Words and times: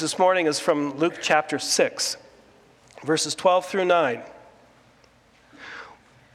this 0.00 0.18
morning 0.18 0.46
is 0.46 0.60
from 0.60 0.96
Luke 0.98 1.18
chapter 1.20 1.58
6, 1.58 2.16
verses 3.04 3.34
12 3.34 3.66
through 3.66 3.84
9. 3.84 4.22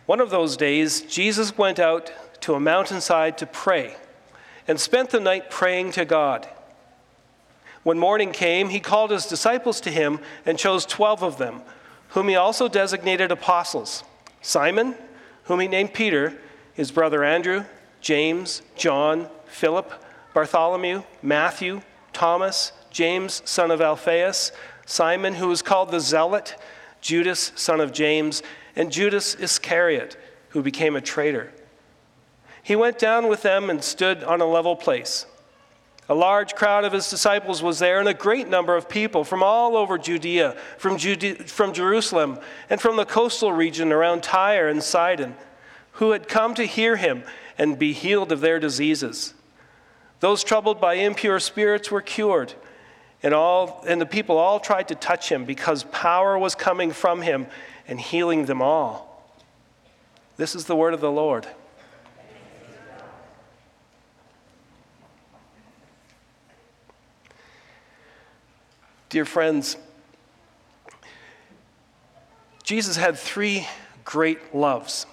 One 0.05 0.19
of 0.19 0.29
those 0.29 0.57
days, 0.57 1.01
Jesus 1.01 1.57
went 1.57 1.79
out 1.79 2.11
to 2.41 2.55
a 2.55 2.59
mountainside 2.59 3.37
to 3.37 3.45
pray 3.45 3.95
and 4.67 4.79
spent 4.79 5.11
the 5.11 5.19
night 5.19 5.49
praying 5.49 5.91
to 5.91 6.03
God. 6.03 6.47
When 7.83 7.99
morning 7.99 8.31
came, 8.31 8.69
he 8.69 8.79
called 8.79 9.11
his 9.11 9.25
disciples 9.25 9.79
to 9.81 9.91
him 9.91 10.19
and 10.45 10.57
chose 10.57 10.85
12 10.85 11.23
of 11.23 11.37
them, 11.37 11.61
whom 12.09 12.27
he 12.27 12.35
also 12.35 12.67
designated 12.67 13.31
apostles 13.31 14.03
Simon, 14.41 14.95
whom 15.45 15.61
he 15.61 15.67
named 15.69 15.93
Peter, 15.93 16.37
his 16.73 16.91
brother 16.91 17.23
Andrew, 17.23 17.63
James, 18.01 18.61
John, 18.75 19.29
Philip, 19.45 19.91
Bartholomew, 20.33 21.03
Matthew, 21.21 21.81
Thomas, 22.11 22.73
James, 22.93 23.41
son 23.43 23.71
of 23.71 23.81
Alphaeus, 23.81 24.51
Simon, 24.85 25.33
who 25.33 25.47
was 25.47 25.61
called 25.61 25.91
the 25.91 25.99
Zealot, 25.99 26.55
Judas, 27.01 27.51
son 27.55 27.81
of 27.81 27.91
James, 27.91 28.43
and 28.75 28.91
Judas 28.91 29.35
Iscariot, 29.35 30.15
who 30.49 30.61
became 30.61 30.95
a 30.95 31.01
traitor. 31.01 31.51
He 32.61 32.75
went 32.75 32.99
down 32.99 33.27
with 33.27 33.41
them 33.41 33.69
and 33.69 33.83
stood 33.83 34.23
on 34.23 34.39
a 34.39 34.45
level 34.45 34.75
place. 34.75 35.25
A 36.07 36.13
large 36.13 36.53
crowd 36.53 36.85
of 36.85 36.93
his 36.93 37.09
disciples 37.09 37.63
was 37.63 37.79
there, 37.79 37.99
and 37.99 38.07
a 38.07 38.13
great 38.13 38.47
number 38.47 38.75
of 38.75 38.87
people 38.87 39.23
from 39.23 39.41
all 39.41 39.75
over 39.75 39.97
Judea, 39.97 40.55
from, 40.77 40.97
Judea, 40.97 41.35
from 41.45 41.73
Jerusalem, 41.73 42.39
and 42.69 42.79
from 42.79 42.95
the 42.95 43.05
coastal 43.05 43.51
region 43.51 43.91
around 43.91 44.21
Tyre 44.21 44.67
and 44.67 44.83
Sidon, 44.83 45.35
who 45.93 46.11
had 46.11 46.27
come 46.27 46.53
to 46.55 46.65
hear 46.65 46.97
him 46.97 47.23
and 47.57 47.79
be 47.79 47.93
healed 47.93 48.31
of 48.31 48.41
their 48.41 48.59
diseases. 48.59 49.33
Those 50.19 50.43
troubled 50.43 50.79
by 50.79 50.95
impure 50.95 51.39
spirits 51.39 51.89
were 51.89 52.01
cured 52.01 52.53
and, 53.23 53.33
all, 53.33 53.83
and 53.87 54.01
the 54.01 54.05
people 54.05 54.37
all 54.37 54.59
tried 54.59 54.89
to 54.89 54.95
touch 54.95 55.31
him 55.31 55.45
because 55.45 55.85
power 55.85 56.37
was 56.37 56.55
coming 56.55 56.91
from 56.91 57.21
him 57.21 57.47
and 57.87 57.99
healing 57.99 58.45
them 58.45 58.61
all. 58.61 59.25
This 60.35 60.55
is 60.55 60.65
the 60.65 60.75
word 60.75 60.93
of 60.93 60.99
the 61.01 61.11
Lord. 61.11 61.47
Dear 69.09 69.25
friends, 69.25 69.77
Jesus 72.63 72.97
had 72.97 73.17
three 73.17 73.67
great 74.03 74.55
loves. 74.55 75.05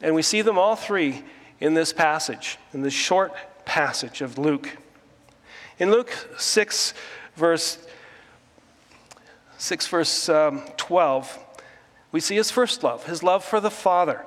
And 0.00 0.14
we 0.14 0.22
see 0.22 0.42
them 0.42 0.58
all 0.58 0.74
three 0.74 1.22
in 1.60 1.74
this 1.74 1.92
passage, 1.92 2.58
in 2.72 2.82
this 2.82 2.92
short 2.92 3.32
passage 3.64 4.20
of 4.20 4.36
Luke. 4.36 4.76
In 5.78 5.90
Luke 5.90 6.12
6, 6.38 6.94
verse 7.34 7.84
6, 9.58 9.86
verse 9.88 10.28
um, 10.28 10.62
12, 10.76 11.38
we 12.12 12.20
see 12.20 12.36
his 12.36 12.52
first 12.52 12.84
love, 12.84 13.06
his 13.06 13.24
love 13.24 13.44
for 13.44 13.58
the 13.58 13.72
Father. 13.72 14.24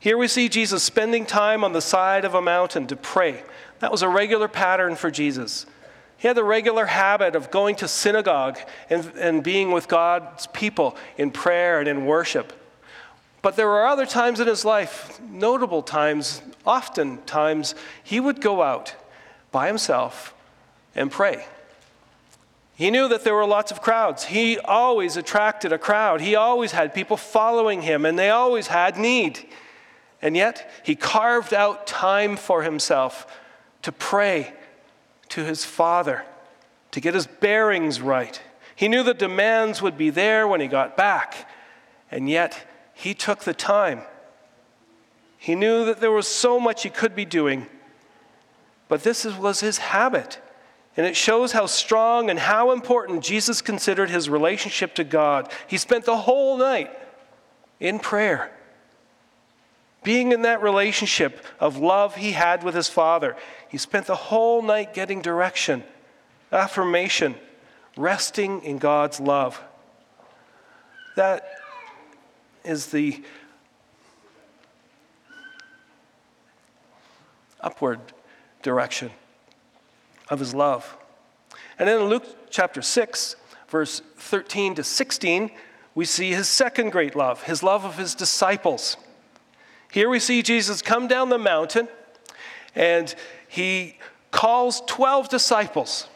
Here 0.00 0.18
we 0.18 0.26
see 0.26 0.48
Jesus 0.48 0.82
spending 0.82 1.24
time 1.24 1.62
on 1.62 1.72
the 1.72 1.80
side 1.80 2.24
of 2.24 2.34
a 2.34 2.42
mountain 2.42 2.88
to 2.88 2.96
pray. 2.96 3.44
That 3.78 3.92
was 3.92 4.02
a 4.02 4.08
regular 4.08 4.48
pattern 4.48 4.96
for 4.96 5.10
Jesus. 5.10 5.66
He 6.16 6.26
had 6.26 6.36
the 6.36 6.42
regular 6.42 6.86
habit 6.86 7.36
of 7.36 7.52
going 7.52 7.76
to 7.76 7.86
synagogue 7.86 8.58
and, 8.90 9.12
and 9.16 9.44
being 9.44 9.70
with 9.70 9.86
God's 9.86 10.48
people 10.48 10.96
in 11.16 11.30
prayer 11.30 11.78
and 11.78 11.88
in 11.88 12.06
worship. 12.06 12.52
But 13.40 13.54
there 13.54 13.68
were 13.68 13.86
other 13.86 14.06
times 14.06 14.40
in 14.40 14.48
his 14.48 14.64
life, 14.64 15.20
notable 15.20 15.82
times, 15.82 16.42
often 16.66 17.18
times, 17.22 17.76
he 18.02 18.18
would 18.18 18.40
go 18.40 18.62
out 18.62 18.96
by 19.52 19.68
himself 19.68 20.32
and 20.96 21.10
pray. 21.10 21.46
He 22.74 22.90
knew 22.90 23.08
that 23.08 23.24
there 23.24 23.34
were 23.34 23.46
lots 23.46 23.70
of 23.70 23.80
crowds. 23.80 24.24
He 24.24 24.58
always 24.58 25.16
attracted 25.16 25.72
a 25.72 25.78
crowd. 25.78 26.20
He 26.20 26.34
always 26.34 26.72
had 26.72 26.92
people 26.92 27.16
following 27.16 27.82
him, 27.82 28.04
and 28.04 28.18
they 28.18 28.30
always 28.30 28.66
had 28.66 28.98
need. 28.98 29.46
And 30.20 30.36
yet, 30.36 30.70
he 30.82 30.96
carved 30.96 31.54
out 31.54 31.86
time 31.86 32.36
for 32.36 32.62
himself 32.62 33.26
to 33.82 33.92
pray 33.92 34.52
to 35.30 35.44
his 35.44 35.64
Father, 35.64 36.24
to 36.90 37.00
get 37.00 37.14
his 37.14 37.26
bearings 37.26 38.00
right. 38.00 38.40
He 38.74 38.88
knew 38.88 39.02
the 39.02 39.14
demands 39.14 39.80
would 39.80 39.96
be 39.96 40.10
there 40.10 40.46
when 40.46 40.60
he 40.60 40.66
got 40.66 40.96
back, 40.96 41.48
and 42.10 42.28
yet 42.28 42.68
he 42.92 43.14
took 43.14 43.40
the 43.40 43.54
time. 43.54 44.02
He 45.38 45.54
knew 45.54 45.84
that 45.86 46.00
there 46.00 46.10
was 46.10 46.26
so 46.26 46.60
much 46.60 46.82
he 46.82 46.90
could 46.90 47.14
be 47.14 47.24
doing, 47.24 47.68
but 48.88 49.02
this 49.02 49.24
was 49.24 49.60
his 49.60 49.78
habit. 49.78 50.40
And 50.96 51.04
it 51.04 51.16
shows 51.16 51.52
how 51.52 51.66
strong 51.66 52.30
and 52.30 52.38
how 52.38 52.72
important 52.72 53.22
Jesus 53.22 53.60
considered 53.60 54.08
his 54.08 54.30
relationship 54.30 54.94
to 54.94 55.04
God. 55.04 55.52
He 55.66 55.76
spent 55.76 56.06
the 56.06 56.16
whole 56.16 56.56
night 56.56 56.90
in 57.78 57.98
prayer, 57.98 58.50
being 60.02 60.32
in 60.32 60.42
that 60.42 60.62
relationship 60.62 61.44
of 61.60 61.76
love 61.76 62.16
he 62.16 62.32
had 62.32 62.62
with 62.62 62.74
his 62.74 62.88
Father. 62.88 63.36
He 63.68 63.76
spent 63.76 64.06
the 64.06 64.16
whole 64.16 64.62
night 64.62 64.94
getting 64.94 65.20
direction, 65.20 65.84
affirmation, 66.50 67.34
resting 67.98 68.62
in 68.62 68.78
God's 68.78 69.20
love. 69.20 69.62
That 71.16 71.46
is 72.64 72.86
the 72.86 73.22
upward 77.60 78.00
direction 78.62 79.10
of 80.28 80.38
his 80.38 80.54
love. 80.54 80.96
And 81.78 81.88
then 81.88 82.00
in 82.00 82.08
Luke 82.08 82.50
chapter 82.50 82.82
6, 82.82 83.36
verse 83.68 84.00
13 84.16 84.76
to 84.76 84.84
16, 84.84 85.50
we 85.94 86.04
see 86.04 86.32
his 86.32 86.48
second 86.48 86.90
great 86.90 87.16
love, 87.16 87.44
his 87.44 87.62
love 87.62 87.84
of 87.84 87.96
his 87.96 88.14
disciples. 88.14 88.96
Here 89.92 90.08
we 90.08 90.18
see 90.18 90.42
Jesus 90.42 90.82
come 90.82 91.08
down 91.08 91.30
the 91.30 91.38
mountain 91.38 91.88
and 92.74 93.14
he 93.48 93.98
calls 94.30 94.82
12 94.86 95.28
disciples. 95.28 96.08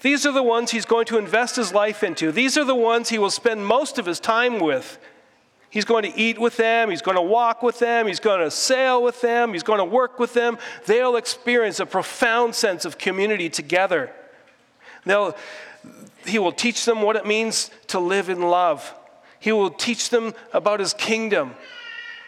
These 0.00 0.26
are 0.26 0.32
the 0.32 0.42
ones 0.42 0.70
he's 0.70 0.84
going 0.84 1.06
to 1.06 1.18
invest 1.18 1.56
his 1.56 1.72
life 1.72 2.02
into. 2.02 2.32
These 2.32 2.56
are 2.58 2.64
the 2.64 2.74
ones 2.74 3.08
he 3.08 3.18
will 3.18 3.30
spend 3.30 3.66
most 3.66 3.98
of 3.98 4.06
his 4.06 4.20
time 4.20 4.58
with. 4.58 4.98
He's 5.74 5.84
going 5.84 6.04
to 6.04 6.16
eat 6.16 6.38
with 6.38 6.56
them. 6.56 6.88
He's 6.88 7.02
going 7.02 7.16
to 7.16 7.20
walk 7.20 7.60
with 7.60 7.80
them. 7.80 8.06
He's 8.06 8.20
going 8.20 8.38
to 8.38 8.48
sail 8.48 9.02
with 9.02 9.20
them. 9.20 9.52
He's 9.52 9.64
going 9.64 9.80
to 9.80 9.84
work 9.84 10.20
with 10.20 10.32
them. 10.32 10.56
They'll 10.86 11.16
experience 11.16 11.80
a 11.80 11.84
profound 11.84 12.54
sense 12.54 12.84
of 12.84 12.96
community 12.96 13.50
together. 13.50 14.12
They'll, 15.04 15.36
he 16.26 16.38
will 16.38 16.52
teach 16.52 16.84
them 16.84 17.02
what 17.02 17.16
it 17.16 17.26
means 17.26 17.72
to 17.88 17.98
live 17.98 18.28
in 18.28 18.40
love. 18.40 18.94
He 19.40 19.50
will 19.50 19.68
teach 19.68 20.10
them 20.10 20.34
about 20.52 20.78
his 20.78 20.94
kingdom. 20.94 21.54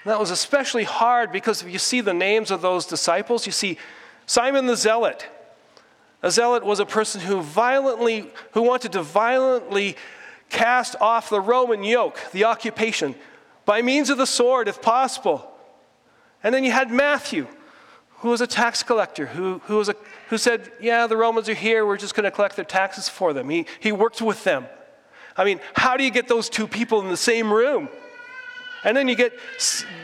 That 0.05 0.19
was 0.19 0.33
especially 0.33 0.83
hard 0.83 1.31
because 1.31 1.63
if 1.63 1.71
you 1.71 1.79
see 1.79 2.01
the 2.01 2.13
names 2.13 2.51
of 2.51 2.63
those 2.63 2.85
disciples, 2.85 3.47
you 3.47 3.53
see 3.53 3.79
Simon 4.27 4.67
the 4.67 4.75
Zealot. 4.75 5.25
A 6.21 6.33
zealot 6.33 6.65
was 6.65 6.81
a 6.81 6.87
person 6.87 7.21
who 7.21 7.43
violently, 7.43 8.29
who 8.55 8.63
wanted 8.63 8.91
to 8.95 9.05
violently 9.05 9.97
cast 10.49 10.97
off 11.01 11.31
the 11.31 11.41
Roman 11.41 11.85
yoke, 11.85 12.21
the 12.33 12.43
occupation 12.43 13.15
by 13.67 13.83
means 13.83 14.09
of 14.09 14.17
the 14.17 14.27
sword, 14.27 14.69
if 14.69 14.81
possible. 14.81 15.51
And 16.43 16.55
then 16.55 16.65
you 16.65 16.71
had 16.71 16.91
Matthew, 16.91 17.47
who 18.21 18.31
was 18.31 18.41
a 18.41 18.47
tax 18.47 18.83
collector, 18.83 19.27
who, 19.27 19.61
who, 19.65 19.77
was 19.77 19.91
a, 19.91 19.97
who 20.31 20.39
said, 20.39 20.73
Yeah, 20.81 21.07
the 21.07 21.17
Romans 21.17 21.49
are 21.49 21.55
here, 21.55 21.85
we're 21.85 21.99
just 21.99 22.15
going 22.15 22.25
to 22.25 22.31
collect 22.31 22.57
their 22.57 22.65
taxes 22.65 23.09
for 23.09 23.35
them. 23.35 23.51
He, 23.51 23.67
he 23.81 23.93
worked 23.93 24.23
with 24.23 24.43
them. 24.45 24.67
I 25.37 25.45
mean, 25.45 25.61
how 25.75 25.99
do 25.99 26.05
you 26.05 26.11
get 26.11 26.29
those 26.29 26.49
two 26.49 26.67
people 26.67 27.01
in 27.01 27.09
the 27.09 27.17
same 27.17 27.53
room? 27.53 27.91
And 28.85 28.97
then 28.97 29.09
you 29.09 29.17
get 29.17 29.33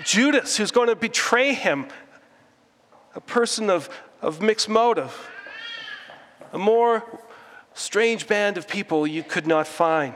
Judas, 0.05 0.57
who's 0.57 0.73
going 0.73 0.89
to 0.89 0.97
betray 0.97 1.55
him, 1.55 1.87
a 3.15 3.21
person 3.21 3.71
of, 3.71 3.89
of 4.21 4.43
mixed 4.43 4.69
motive. 4.69 5.31
A 6.53 6.59
more 6.59 7.21
strange 7.75 8.27
band 8.27 8.59
of 8.59 8.69
people 8.69 9.07
you 9.07 9.23
could 9.23 9.47
not 9.47 9.67
find. 9.67 10.15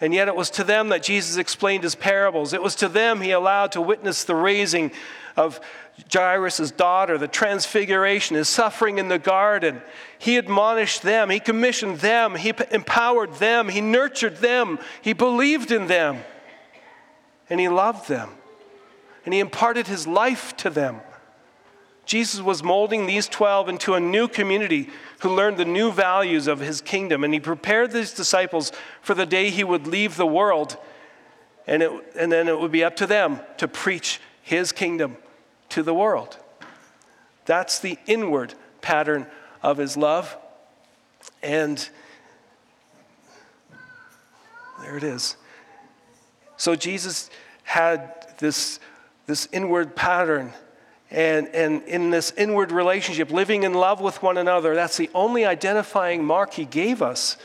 And 0.00 0.12
yet 0.12 0.28
it 0.28 0.36
was 0.36 0.50
to 0.50 0.64
them 0.64 0.90
that 0.90 1.02
Jesus 1.02 1.36
explained 1.36 1.82
his 1.82 1.94
parables. 1.94 2.52
It 2.52 2.62
was 2.62 2.74
to 2.76 2.88
them 2.88 3.20
he 3.20 3.30
allowed 3.30 3.72
to 3.72 3.80
witness 3.80 4.24
the 4.24 4.34
raising 4.34 4.92
of 5.36 5.60
Jairus' 6.12 6.70
daughter, 6.70 7.16
the 7.16 7.28
transfiguration, 7.28 8.36
his 8.36 8.48
suffering 8.48 8.98
in 8.98 9.08
the 9.08 9.18
garden. 9.18 9.80
He 10.18 10.36
admonished 10.36 11.02
them, 11.02 11.30
he 11.30 11.40
commissioned 11.40 11.98
them, 12.00 12.34
he 12.34 12.52
empowered 12.70 13.34
them, 13.34 13.68
he 13.68 13.80
nurtured 13.80 14.36
them, 14.36 14.78
he 15.00 15.14
believed 15.14 15.70
in 15.70 15.86
them, 15.86 16.18
and 17.48 17.58
he 17.58 17.68
loved 17.68 18.08
them, 18.08 18.30
and 19.24 19.32
he 19.32 19.40
imparted 19.40 19.86
his 19.86 20.06
life 20.06 20.56
to 20.58 20.70
them. 20.70 21.00
Jesus 22.06 22.40
was 22.40 22.62
molding 22.62 23.06
these 23.06 23.28
12 23.28 23.68
into 23.68 23.94
a 23.94 24.00
new 24.00 24.28
community 24.28 24.88
who 25.20 25.34
learned 25.34 25.56
the 25.56 25.64
new 25.64 25.90
values 25.90 26.46
of 26.46 26.60
his 26.60 26.80
kingdom. 26.80 27.24
And 27.24 27.34
he 27.34 27.40
prepared 27.40 27.90
these 27.90 28.12
disciples 28.12 28.72
for 29.02 29.12
the 29.14 29.26
day 29.26 29.50
he 29.50 29.64
would 29.64 29.88
leave 29.88 30.16
the 30.16 30.26
world. 30.26 30.76
And, 31.66 31.82
it, 31.82 31.90
and 32.16 32.30
then 32.30 32.46
it 32.46 32.58
would 32.58 32.70
be 32.70 32.84
up 32.84 32.94
to 32.96 33.06
them 33.06 33.40
to 33.58 33.66
preach 33.66 34.20
his 34.40 34.70
kingdom 34.70 35.16
to 35.70 35.82
the 35.82 35.92
world. 35.92 36.38
That's 37.44 37.80
the 37.80 37.98
inward 38.06 38.54
pattern 38.80 39.26
of 39.60 39.76
his 39.76 39.96
love. 39.96 40.36
And 41.42 41.88
there 44.80 44.96
it 44.96 45.02
is. 45.02 45.36
So 46.56 46.76
Jesus 46.76 47.30
had 47.64 48.34
this, 48.38 48.78
this 49.26 49.48
inward 49.52 49.96
pattern. 49.96 50.52
And, 51.10 51.48
and 51.48 51.82
in 51.84 52.10
this 52.10 52.32
inward 52.36 52.72
relationship, 52.72 53.30
living 53.30 53.62
in 53.62 53.74
love 53.74 54.00
with 54.00 54.22
one 54.22 54.38
another, 54.38 54.74
that's 54.74 54.96
the 54.96 55.10
only 55.14 55.44
identifying 55.44 56.24
mark 56.24 56.54
he 56.54 56.64
gave 56.64 57.00
us 57.00 57.36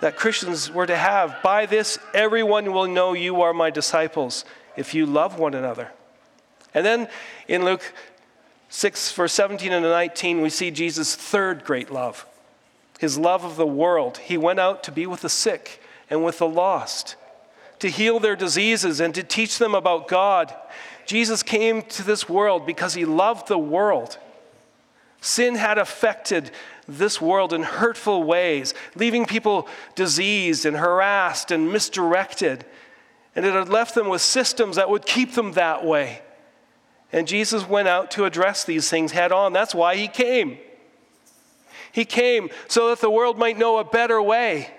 that 0.00 0.16
Christians 0.16 0.70
were 0.70 0.86
to 0.86 0.96
have. 0.96 1.36
By 1.42 1.66
this, 1.66 1.98
everyone 2.14 2.72
will 2.72 2.86
know 2.86 3.14
you 3.14 3.42
are 3.42 3.52
my 3.52 3.70
disciples 3.70 4.44
if 4.76 4.94
you 4.94 5.06
love 5.06 5.38
one 5.38 5.54
another. 5.54 5.90
And 6.74 6.84
then 6.84 7.08
in 7.48 7.64
Luke 7.64 7.92
6, 8.68 9.12
verse 9.12 9.32
17 9.32 9.72
and 9.72 9.84
19, 9.84 10.40
we 10.40 10.50
see 10.50 10.70
Jesus' 10.70 11.16
third 11.16 11.64
great 11.64 11.90
love 11.90 12.26
his 12.98 13.16
love 13.16 13.44
of 13.44 13.54
the 13.54 13.66
world. 13.66 14.18
He 14.18 14.36
went 14.36 14.58
out 14.58 14.82
to 14.82 14.92
be 14.92 15.06
with 15.06 15.20
the 15.20 15.28
sick 15.28 15.80
and 16.10 16.24
with 16.24 16.38
the 16.38 16.48
lost, 16.48 17.14
to 17.78 17.88
heal 17.88 18.18
their 18.18 18.34
diseases 18.34 18.98
and 18.98 19.14
to 19.14 19.22
teach 19.22 19.58
them 19.58 19.72
about 19.72 20.08
God. 20.08 20.52
Jesus 21.08 21.42
came 21.42 21.80
to 21.80 22.04
this 22.04 22.28
world 22.28 22.66
because 22.66 22.92
he 22.92 23.06
loved 23.06 23.48
the 23.48 23.58
world. 23.58 24.18
Sin 25.22 25.54
had 25.54 25.78
affected 25.78 26.50
this 26.86 27.18
world 27.18 27.54
in 27.54 27.62
hurtful 27.62 28.24
ways, 28.24 28.74
leaving 28.94 29.24
people 29.24 29.66
diseased 29.94 30.66
and 30.66 30.76
harassed 30.76 31.50
and 31.50 31.72
misdirected. 31.72 32.66
And 33.34 33.46
it 33.46 33.54
had 33.54 33.70
left 33.70 33.94
them 33.94 34.08
with 34.08 34.20
systems 34.20 34.76
that 34.76 34.90
would 34.90 35.06
keep 35.06 35.32
them 35.32 35.52
that 35.52 35.82
way. 35.82 36.20
And 37.10 37.26
Jesus 37.26 37.66
went 37.66 37.88
out 37.88 38.10
to 38.12 38.26
address 38.26 38.64
these 38.64 38.90
things 38.90 39.12
head 39.12 39.32
on. 39.32 39.54
That's 39.54 39.74
why 39.74 39.96
he 39.96 40.08
came. 40.08 40.58
He 41.90 42.04
came 42.04 42.50
so 42.68 42.90
that 42.90 43.00
the 43.00 43.08
world 43.08 43.38
might 43.38 43.56
know 43.56 43.78
a 43.78 43.84
better 43.84 44.20
way. 44.20 44.70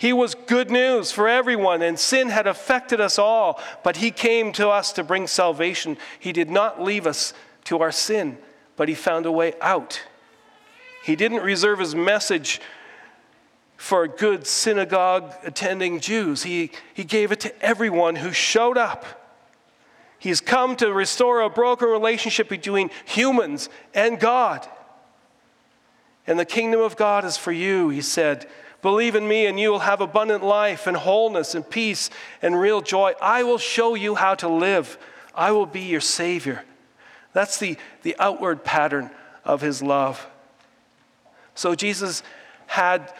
He 0.00 0.14
was 0.14 0.34
good 0.34 0.70
news 0.70 1.12
for 1.12 1.28
everyone, 1.28 1.82
and 1.82 1.98
sin 1.98 2.30
had 2.30 2.46
affected 2.46 3.02
us 3.02 3.18
all, 3.18 3.60
but 3.84 3.98
He 3.98 4.10
came 4.10 4.50
to 4.52 4.70
us 4.70 4.94
to 4.94 5.04
bring 5.04 5.26
salvation. 5.26 5.98
He 6.18 6.32
did 6.32 6.48
not 6.48 6.82
leave 6.82 7.06
us 7.06 7.34
to 7.64 7.82
our 7.82 7.92
sin, 7.92 8.38
but 8.76 8.88
He 8.88 8.94
found 8.94 9.26
a 9.26 9.30
way 9.30 9.52
out. 9.60 10.00
He 11.04 11.16
didn't 11.16 11.42
reserve 11.42 11.80
his 11.80 11.94
message 11.94 12.62
for 13.76 14.08
good 14.08 14.46
synagogue 14.46 15.34
attending 15.44 16.00
Jews, 16.00 16.44
he, 16.44 16.70
he 16.94 17.04
gave 17.04 17.30
it 17.30 17.40
to 17.40 17.62
everyone 17.62 18.16
who 18.16 18.32
showed 18.32 18.78
up. 18.78 19.04
He's 20.18 20.40
come 20.40 20.76
to 20.76 20.92
restore 20.92 21.42
a 21.42 21.50
broken 21.50 21.88
relationship 21.88 22.48
between 22.48 22.88
humans 23.04 23.68
and 23.94 24.18
God. 24.18 24.66
And 26.26 26.38
the 26.38 26.46
kingdom 26.46 26.80
of 26.80 26.96
God 26.96 27.26
is 27.26 27.36
for 27.36 27.52
you, 27.52 27.90
he 27.90 28.00
said. 28.00 28.46
Believe 28.82 29.14
in 29.14 29.28
me, 29.28 29.46
and 29.46 29.60
you 29.60 29.70
will 29.70 29.80
have 29.80 30.00
abundant 30.00 30.42
life 30.42 30.86
and 30.86 30.96
wholeness 30.96 31.54
and 31.54 31.68
peace 31.68 32.08
and 32.40 32.58
real 32.58 32.80
joy. 32.80 33.12
I 33.20 33.42
will 33.42 33.58
show 33.58 33.94
you 33.94 34.14
how 34.14 34.34
to 34.36 34.48
live. 34.48 34.98
I 35.34 35.52
will 35.52 35.66
be 35.66 35.82
your 35.82 36.00
Savior. 36.00 36.64
That's 37.32 37.58
the, 37.58 37.76
the 38.02 38.16
outward 38.18 38.64
pattern 38.64 39.10
of 39.44 39.60
his 39.60 39.82
love. 39.82 40.26
So 41.54 41.74
Jesus 41.74 42.22
had 42.66 43.12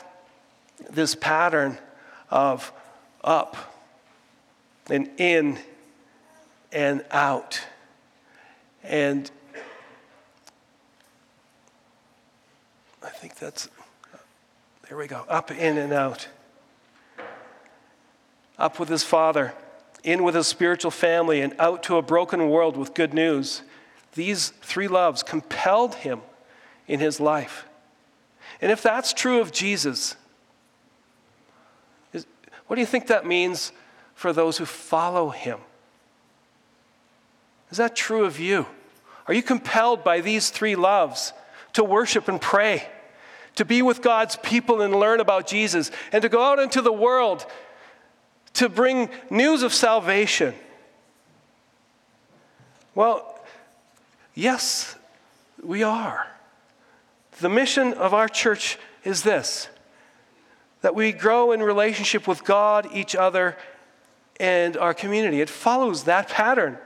this 0.88 1.14
pattern 1.14 1.78
of 2.30 2.72
up 3.22 3.56
and 4.88 5.10
in 5.18 5.58
and 6.72 7.04
out. 7.10 7.60
And 8.82 9.30
I 13.02 13.08
think 13.08 13.36
that's, 13.36 13.68
there 14.90 14.98
we 14.98 15.06
go, 15.06 15.24
up, 15.28 15.52
in, 15.52 15.78
and 15.78 15.92
out. 15.92 16.26
Up 18.58 18.80
with 18.80 18.88
his 18.88 19.04
father, 19.04 19.54
in 20.02 20.24
with 20.24 20.34
his 20.34 20.48
spiritual 20.48 20.90
family, 20.90 21.42
and 21.42 21.54
out 21.60 21.84
to 21.84 21.96
a 21.96 22.02
broken 22.02 22.50
world 22.50 22.76
with 22.76 22.92
good 22.92 23.14
news. 23.14 23.62
These 24.14 24.48
three 24.62 24.88
loves 24.88 25.22
compelled 25.22 25.94
him 25.94 26.22
in 26.88 26.98
his 26.98 27.20
life. 27.20 27.66
And 28.60 28.72
if 28.72 28.82
that's 28.82 29.12
true 29.12 29.40
of 29.40 29.52
Jesus, 29.52 30.16
is, 32.12 32.26
what 32.66 32.74
do 32.74 32.80
you 32.80 32.86
think 32.86 33.06
that 33.06 33.24
means 33.24 33.70
for 34.16 34.32
those 34.32 34.58
who 34.58 34.64
follow 34.64 35.30
him? 35.30 35.60
Is 37.70 37.78
that 37.78 37.94
true 37.94 38.24
of 38.24 38.40
you? 38.40 38.66
Are 39.28 39.34
you 39.34 39.44
compelled 39.44 40.02
by 40.02 40.20
these 40.20 40.50
three 40.50 40.74
loves 40.74 41.32
to 41.74 41.84
worship 41.84 42.26
and 42.26 42.40
pray, 42.40 42.88
to 43.60 43.64
be 43.66 43.82
with 43.82 44.00
God's 44.00 44.36
people 44.36 44.80
and 44.80 44.94
learn 44.94 45.20
about 45.20 45.46
Jesus, 45.46 45.90
and 46.12 46.22
to 46.22 46.30
go 46.30 46.42
out 46.42 46.58
into 46.58 46.80
the 46.80 46.90
world 46.90 47.44
to 48.54 48.70
bring 48.70 49.10
news 49.28 49.62
of 49.62 49.74
salvation? 49.74 50.54
Well, 52.94 53.38
yes, 54.32 54.96
we 55.62 55.82
are. 55.82 56.26
The 57.42 57.50
mission 57.50 57.92
of 57.92 58.14
our 58.14 58.28
church 58.28 58.78
is 59.04 59.24
this 59.24 59.68
that 60.80 60.94
we 60.94 61.12
grow 61.12 61.52
in 61.52 61.62
relationship 61.62 62.26
with 62.26 62.42
God, 62.44 62.88
each 62.94 63.14
other, 63.14 63.58
and 64.40 64.74
our 64.78 64.94
community. 64.94 65.42
It 65.42 65.50
follows 65.50 66.04
that 66.04 66.30
pattern. 66.30 66.78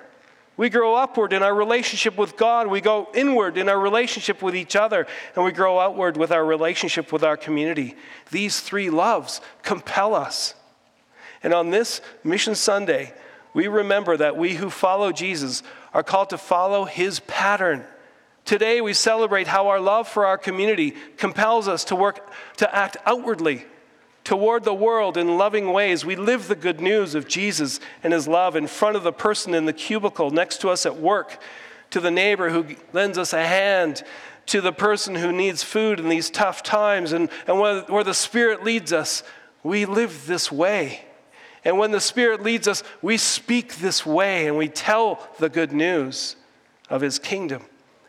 We 0.57 0.71
grow 0.71 0.95
upward 0.95 1.33
in 1.33 1.43
our 1.43 1.55
relationship 1.55 2.17
with 2.17 2.37
God, 2.37 2.69
we 2.69 2.81
go 2.81 3.09
inward 3.13 3.57
in 3.57 3.69
our 3.69 3.79
relationship 3.79 4.41
with 4.41 4.55
each 4.55 4.77
other, 4.77 5.07
and 5.35 5.45
we 5.45 5.51
grow 5.51 5.81
outward 5.81 6.17
with 6.17 6.31
our 6.31 6.45
relationship 6.45 7.13
with 7.13 7.25
our 7.25 7.37
community. 7.37 7.97
These 8.31 8.61
three 8.61 8.89
loves 8.89 9.41
compel 9.63 10.15
us. 10.15 10.55
And 11.43 11.53
on 11.53 11.71
this 11.71 12.01
Mission 12.23 12.55
Sunday, 12.55 13.13
we 13.53 13.67
remember 13.67 14.17
that 14.17 14.37
we 14.37 14.55
who 14.55 14.71
follow 14.71 15.11
Jesus 15.11 15.63
are 15.93 16.03
called 16.03 16.31
to 16.31 16.39
follow 16.39 16.85
his 16.85 17.21
pattern. 17.21 17.85
Today, 18.45 18.81
we 18.81 18.93
celebrate 18.93 19.47
how 19.47 19.69
our 19.69 19.81
love 19.81 20.09
for 20.09 20.27
our 20.27 20.39
community 20.39 20.95
compels 21.17 21.67
us 21.67 21.85
to 21.85 21.97
work 21.97 22.31
to 22.59 22.75
act 22.75 22.97
outwardly 23.07 23.65
toward 24.25 24.65
the 24.65 24.75
world 24.75 25.17
in 25.17 25.37
loving 25.37 25.73
ways. 25.73 26.05
We 26.05 26.17
live 26.17 26.49
the 26.49 26.55
good 26.57 26.81
news 26.81 27.15
of 27.15 27.29
Jesus 27.29 27.79
and 28.03 28.13
his 28.13 28.27
love 28.27 28.57
in 28.57 28.67
front 28.67 28.97
of 28.97 29.03
the 29.03 29.13
person 29.13 29.55
in 29.55 29.67
the 29.67 29.73
cubicle 29.73 30.31
next 30.31 30.63
to 30.63 30.71
us 30.71 30.87
at 30.87 30.97
work, 30.97 31.41
to 31.91 32.01
the 32.01 32.11
neighbor 32.11 32.51
who 32.51 32.75
lends 32.95 33.19
us 33.19 33.35
a 33.35 33.45
hand, 33.45 34.03
to 34.47 34.61
the 34.61 34.73
person 34.73 35.15
who 35.15 35.31
needs 35.31 35.63
food 35.63 36.01
in 36.01 36.09
these 36.09 36.31
tough 36.31 36.63
times. 36.63 37.13
And, 37.13 37.29
and 37.47 37.61
where, 37.61 37.83
where 37.83 38.05
the 38.05 38.15
Spirit 38.15 38.65
leads 38.65 38.93
us, 38.93 39.23
we 39.63 39.85
live 39.85 40.27
this 40.27 40.51
way. 40.51 41.05
And 41.65 41.79
when 41.79 41.93
the 41.93 42.01
Spirit 42.01 42.43
leads 42.43 42.67
us, 42.67 42.83
we 43.03 43.17
speak 43.17 43.77
this 43.77 44.05
way 44.05 44.47
and 44.47 44.57
we 44.57 44.69
tell 44.69 45.29
the 45.39 45.49
good 45.49 45.73
news 45.73 46.37
of 46.91 47.01
his 47.01 47.19
kingdom. 47.19 47.63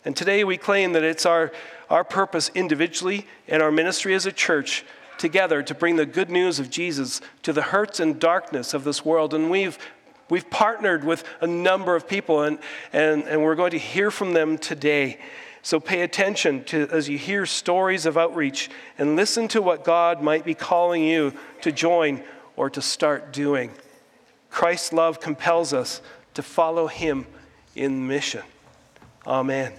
And 0.04 0.16
today 0.16 0.44
we 0.44 0.58
claim 0.58 0.94
that 0.94 1.04
it's 1.04 1.26
our, 1.26 1.52
our 1.90 2.04
purpose 2.04 2.52
individually 2.54 3.28
and 3.48 3.62
our 3.62 3.72
ministry 3.72 4.14
as 4.14 4.26
a 4.26 4.32
church 4.32 4.86
together 5.18 5.64
to 5.64 5.74
bring 5.74 5.96
the 5.96 6.06
good 6.06 6.30
news 6.30 6.60
of 6.60 6.70
Jesus 6.70 7.22
to 7.44 7.54
the 7.54 7.62
hurts 7.62 8.00
and 8.00 8.20
darkness 8.20 8.74
of 8.74 8.84
this 8.84 9.04
world. 9.04 9.34
And 9.34 9.50
we've, 9.50 9.78
we've 10.30 10.50
partnered 10.50 11.04
with 11.04 11.24
a 11.42 11.48
number 11.48 11.96
of 11.96 12.08
people, 12.08 12.44
and, 12.44 12.60
and, 12.94 13.24
and 13.24 13.42
we're 13.42 13.56
going 13.56 13.72
to 13.72 13.80
hear 13.80 14.12
from 14.12 14.34
them 14.34 14.58
today. 14.58 15.20
So 15.62 15.80
pay 15.80 16.02
attention 16.02 16.64
to 16.66 16.88
as 16.92 17.10
you 17.10 17.18
hear 17.18 17.46
stories 17.46 18.06
of 18.06 18.18
outreach 18.18 18.70
and 18.98 19.16
listen 19.16 19.48
to 19.50 19.62
what 19.62 19.84
God 19.84 20.22
might 20.22 20.46
be 20.46 20.54
calling 20.54 21.04
you 21.04 21.34
to 21.62 21.72
join 21.72 22.24
or 22.56 22.70
to 22.70 22.82
start 22.82 23.34
doing. 23.34 23.72
Christ's 24.52 24.94
love 24.94 25.20
compels 25.20 25.74
us 25.74 26.02
to 26.36 26.44
follow 26.44 26.88
him 26.88 27.26
in 27.76 28.08
mission. 28.08 28.44
Amen. 29.26 29.74